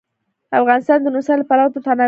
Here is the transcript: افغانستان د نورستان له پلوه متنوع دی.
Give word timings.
افغانستان 0.59 0.97
د 1.01 1.05
نورستان 1.13 1.37
له 1.39 1.45
پلوه 1.49 1.69
متنوع 1.73 1.93
دی. 1.95 1.99